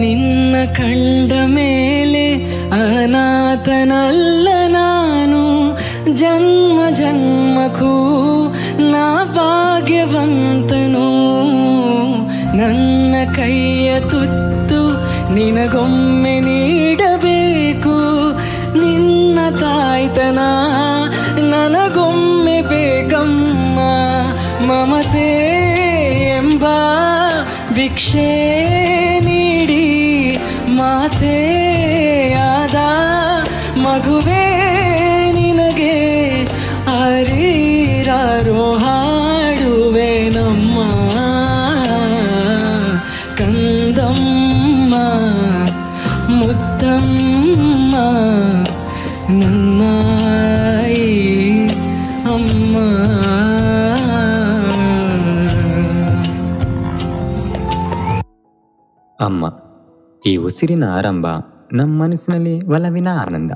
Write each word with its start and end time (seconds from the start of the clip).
ನಿನ್ನ 0.00 0.54
ಕಂಡ 0.76 1.32
ಮೇಲೆ 1.46 2.34
ಅನಾಥನಲ್ಲ 2.70 4.48
ನಾನು. 4.66 5.72
ಜನ್ಮ 6.14 6.80
ಜನ್ಮಕ್ಕೂ 6.90 8.16
ನಾ 8.78 9.24
ಭಾಗ್ಯವಂತನು. 9.24 11.08
ನನ್ನ 12.56 13.14
ಕೈಯ 13.34 14.00
ತುತ್ತು 14.00 14.92
ನಿನಗೊಮ್ಮೆ 15.34 16.40
ನೀಡಬೇಕು. 16.40 18.30
ನಿನ್ನ 18.78 19.38
ತಾಯ್ತನ 19.60 20.38
ನನಗೊಮ್ಮೆ 21.40 22.62
ಬೇಕಮ್ಮ. 22.62 23.78
ಮಮತೆ 24.68 25.28
ಎಂಬ 26.36 26.64
ಭಿಕ್ಷೆ 27.74 28.30
ನೀಡಿ 29.20 29.84
ಮಾತೆಯಾದ 30.78 31.28
ಮಗುವೆ 33.76 34.44
ನಿನಗೆ 35.32 35.94
ಅರಿರಾರೋ 36.96 38.64
ಹಾಡುವೆ 38.76 40.10
ನಮ್ಮ 40.28 40.76
ಕಂದಮ್ಮ 43.40 44.94
ಮುತ್ತಮ್ಮ 46.40 47.94
ಅಮ್ಮ, 59.20 59.44
ಈ 60.22 60.32
ಉಸಿರಿನ 60.36 60.84
ಆರಂಭ 60.96 61.26
ನಮ್ಮ 61.72 61.92
ಮನಸ್ಸಿನಲ್ಲಿ 62.02 62.54
ಒಲವಿನ 62.66 63.08
ಆನಂದ. 63.22 63.52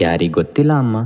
ಯಾರಿಗೆ 0.00 0.32
ಗೊತ್ತಿಲ್ಲ 0.32 0.72
ಅಮ್ಮ. 0.72 0.96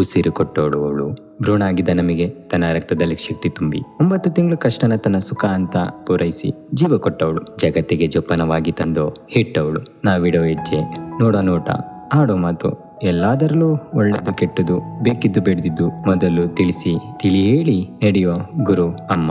ಉಸಿರು 0.00 0.30
ಕೊಟ್ಟೋಡುವವಳು 0.32 1.06
ಭ್ರೂಣಾಗಿದ್ದ 1.42 1.90
ಭ್ರೂಣ 1.90 2.00
ನಮಗೆ 2.00 2.26
ತನ್ನ 2.50 2.64
ರಕ್ತದಲ್ಲಿ 2.72 3.16
ಶಕ್ತಿ 3.16 3.48
ತುಂಬಿ 3.48 3.80
ಒಂಬತ್ತು 4.00 4.28
ತಿಂಗಳು 4.30 4.56
ಕಷ್ಟನ 4.56 4.96
ತನ್ನ 4.96 5.18
ಸುಖ 5.18 5.44
ಅಂತ 5.44 5.76
ಪೂರೈಸಿ 6.06 6.50
ಜೀವ 6.74 6.98
ಕೊಟ್ಟವಳು. 6.98 7.42
ಜಗತ್ತಿಗೆ 7.58 8.06
ಜೋಪಾನವಾಗಿ 8.06 8.72
ತಂದು 8.72 9.06
ಹಿಟ್ಟವಳು 9.30 9.82
ನಾವಿಡೋ 10.04 10.42
ಹೆಜ್ಜೆ, 10.42 10.80
ನೋಡೋ 11.20 11.40
ನೋಟ 11.40 11.68
ಆಡೋ 12.14 12.36
ಮಾತು 12.36 12.68
ಎಲ್ಲಾದರಲ್ಲೂ 13.02 13.68
ಒಳ್ಳೆದು 13.94 14.32
ಕೆಟ್ಟದು, 14.34 14.76
ಬೇಕಿದ್ದು 15.02 15.40
ಬೇಡದಿದ್ದು 15.40 15.86
ಮೊದಲು 16.06 16.42
ತಿಳಿಸಿ, 16.54 16.94
ತಿಳಿ 17.18 17.42
ಹೇಳಿ 17.50 17.78
ನಡೆಯೋ 18.04 18.34
ಗುರು 18.64 18.88
ಅಮ್ಮ. 19.10 19.30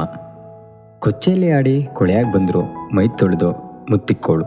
ಕೊಚ್ಚೆಯಲ್ಲಿ 0.99 1.49
ಆಡಿ 1.51 1.75
ಕೊಳೆಯಾಗಿ 1.93 2.31
ಬಂದರು, 2.33 2.61
ಮೈ 2.95 3.07
ತೊಳೆದು 3.19 3.49
ಮುತ್ತಿಕ್ಕೋಳು. 3.89 4.45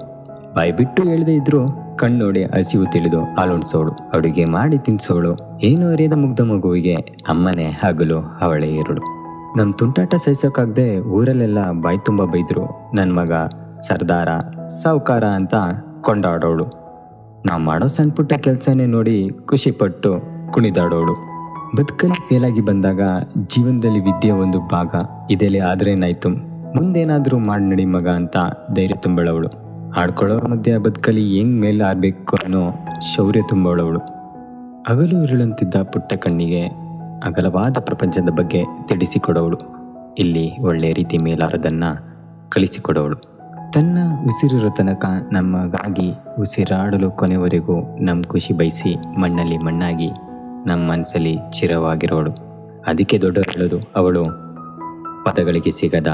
ಬಾಯಿ 0.55 0.73
ಬಿಟ್ಟು 0.73 1.03
ಹೇಳ್ದೆ 1.03 1.35
ಇದ್ರು 1.35 1.67
ಕಣ್ಣೋಡಿ 1.97 2.45
ಹಸಿವು 2.45 2.93
ತಿಳಿದು 2.93 3.21
ಹಾಲುಣಿಸೋಳು. 3.21 3.93
ಅಡುಗೆ 4.13 4.45
ಮಾಡಿ 4.45 4.79
ತಿನ್ಸೋಳು. 4.79 5.61
ಏನು 5.61 5.89
ಅರಿಯದ 5.89 6.13
ಮುಗ್ಧ 6.13 6.41
ಮಗುವಿಗೆ 6.41 6.95
ಅಮ್ಮನೇ 7.29 7.65
ಹಗಲು, 7.65 8.19
ಅವಳೆ 8.19 8.75
ಇರುಳು. 8.75 9.23
ನಮ್ಮ 9.59 9.73
ತುಂಟಾಟ 9.79 10.15
ಸಹಿಸೋಕ್ಕಾಗದೆ 10.15 10.99
ಊರಲ್ಲೆಲ್ಲ 10.99 11.71
ಬಾಯಿ 11.71 11.97
ತುಂಬ 12.05 12.25
ಬೈದ್ರು. 12.25 12.93
ನನ್ನ 12.95 13.13
ಮಗ 13.13 13.33
ಸರ್ದಾರ, 13.81 14.29
ಸಾವುಕಾರ 14.83 15.25
ಅಂತ 15.25 15.55
ಕೊಂಡಾಡೋಳು. 16.01 16.65
ನಾವು 17.47 17.63
ಮಾಡೋ 17.63 17.87
ಸಣ್ಣ 17.87 18.11
ಪುಟ್ಟ 18.11 18.33
ಕೆಲಸನೇ 18.33 18.87
ನೋಡಿ 18.87 19.31
ಖುಷಿಪಟ್ಟು 19.45 20.15
ಕುಣಿದಾಡೋಳು. 20.53 21.13
ಬದುಕಲ್ಲಿ 21.77 22.29
ಫೇಲಾಗಿ 22.29 22.61
ಬಂದಾಗ 22.61 23.01
ಜೀವನದಲ್ಲಿ 23.47 24.01
ವಿದ್ಯೆ 24.01 24.31
ಒಂದು 24.31 24.61
ಭಾಗ. 24.61 24.95
ಇದೆಲ್ಲಿ 25.31 25.59
ಆದ್ರೇನಾಯ್ತು? 25.59 26.52
ಮುಂದೇನಾದ್ರೂ 26.77 27.39
ಮಾಡಿ 27.39 27.65
ನಡಿ 27.65 27.85
ಮಗ 27.85 28.09
ಅಂತ 28.09 28.37
ಧೈರ್ಯ 28.75 28.95
ತುಂಬಳವಳು. 28.95 29.49
ಆಡ್ಕೊಳ್ಳೋರ 29.97 30.47
ಮಧ್ಯೆ 30.47 30.79
ಬದುಕಲಿ 30.79 31.37
ಹೆಂಗ್ 31.37 31.61
ಮೇಲೆ 31.61 31.85
ಆರ್ಬೇಕು 31.85 32.37
ಅನ್ನೋ 32.37 32.71
ಶೌರ್ಯ 33.17 33.41
ತುಂಬಳವಳು. 33.49 33.99
ಹಗಲು 34.89 35.25
ಇರುಳಂತಿದ್ದ 35.25 35.75
ಪುಟ್ಟ 35.83 36.15
ಕಣ್ಣಿಗೆ 36.15 36.63
ಅಗಲವಾದ 37.25 37.77
ಪ್ರಪಂಚದ 37.81 38.29
ಬಗ್ಗೆ 38.37 38.65
ತಿಳಿಸಿಕೊಡೋವಳು. 38.87 39.59
ಇಲ್ಲಿ 40.19 40.61
ಒಳ್ಳೆ 40.61 40.93
ರೀತಿ 40.93 41.19
ಮೇಲಾರದನ್ನು 41.19 42.13
ಕಲಿಸಿಕೊಡೋವಳು. 42.51 43.17
ತನ್ನ 43.73 43.99
ಉಸಿರಿರೋ 44.27 44.69
ತನಕ 44.69 45.05
ನಮಗಾಗಿ 45.33 46.13
ಉಸಿರಾಡಲು 46.41 47.11
ಕೊನೆವರೆಗೂ 47.11 47.99
ನಮ್ಮ 48.01 48.23
ಖುಷಿ 48.23 48.53
ಬಯಸಿ 48.53 49.19
ಮಣ್ಣಲ್ಲಿ 49.21 49.59
ಮಣ್ಣಾಗಿ 49.59 50.11
ನಮ್ಮ 50.67 50.93
ಮನಸ್ಸಲ್ಲಿ 50.93 51.39
ಚಿರವಾಗಿರೋಳು. 51.51 52.31
ಅದಕ್ಕೆ 52.87 53.19
ದೊಡ್ಡವರು 53.19 53.81
ಅವಳು 53.97 54.25
ಪದಗಳಿಗೆ 55.25 55.71
ಸಿಗದ 55.71 56.07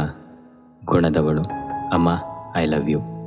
ಗುಣದವಳು. 0.84 1.42
ಅಮ್ಮ 1.92 2.08
ಐ 2.56 2.66
ಲವ್ 2.66 2.90
ಯು 2.90 3.17